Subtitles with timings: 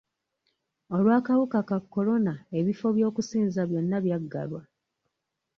[0.95, 4.61] Olw'akawuka ka kolona, ebifo by'okusinza byonna by'aggalwa.